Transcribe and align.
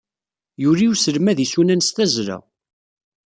Yuli 0.63 0.85
uselmad 0.91 1.37
isunan 1.45 1.81
s 1.87 1.89
tazzla. 1.95 2.37